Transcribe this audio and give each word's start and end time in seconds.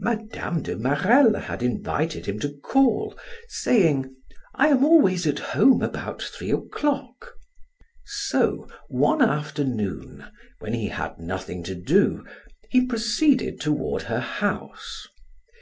Mme. 0.00 0.62
de 0.62 0.74
Marelle 0.74 1.34
had 1.34 1.62
invited 1.62 2.24
him 2.24 2.38
to 2.38 2.48
call, 2.64 3.14
saying: 3.48 4.16
"I 4.54 4.68
am 4.68 4.82
always 4.82 5.26
at 5.26 5.38
home 5.38 5.82
about 5.82 6.22
three 6.22 6.50
o'clock." 6.50 7.34
So 8.06 8.66
one 8.88 9.20
afternoon, 9.20 10.24
when 10.60 10.72
he 10.72 10.88
had 10.88 11.18
nothing 11.18 11.62
to 11.64 11.74
do, 11.74 12.24
he 12.70 12.86
proceeded 12.86 13.60
toward 13.60 14.00
her 14.04 14.20
house. 14.20 15.06